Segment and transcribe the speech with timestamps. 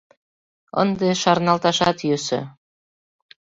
[0.81, 2.39] Ынде шарналташат йӧсӧ.